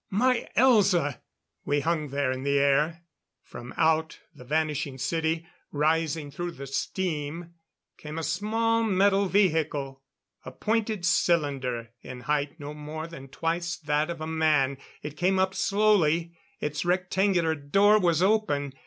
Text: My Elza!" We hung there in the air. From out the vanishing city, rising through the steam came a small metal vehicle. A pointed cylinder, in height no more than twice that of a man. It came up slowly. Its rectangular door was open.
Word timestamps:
My 0.09 0.47
Elza!" 0.57 1.19
We 1.63 1.81
hung 1.81 2.07
there 2.07 2.31
in 2.31 2.41
the 2.41 2.57
air. 2.57 3.03
From 3.43 3.71
out 3.77 4.17
the 4.33 4.43
vanishing 4.43 4.97
city, 4.97 5.45
rising 5.71 6.31
through 6.31 6.53
the 6.53 6.65
steam 6.65 7.53
came 7.99 8.17
a 8.17 8.23
small 8.23 8.81
metal 8.81 9.27
vehicle. 9.27 10.01
A 10.43 10.49
pointed 10.51 11.05
cylinder, 11.05 11.91
in 12.01 12.21
height 12.21 12.59
no 12.59 12.73
more 12.73 13.05
than 13.05 13.27
twice 13.27 13.77
that 13.77 14.09
of 14.09 14.21
a 14.21 14.25
man. 14.25 14.79
It 15.03 15.15
came 15.17 15.37
up 15.37 15.53
slowly. 15.53 16.35
Its 16.59 16.83
rectangular 16.83 17.53
door 17.53 17.99
was 17.99 18.23
open. 18.23 18.73